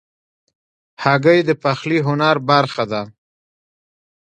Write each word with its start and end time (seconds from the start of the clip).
هګۍ 1.03 1.39
د 1.45 1.49
پخلي 1.63 1.99
هنر 2.07 2.37
برخه 2.49 2.83
ده. 2.91 3.01